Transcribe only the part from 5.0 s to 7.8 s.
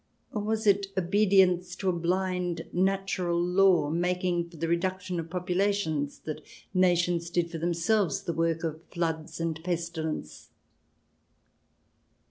of populations, that nations did for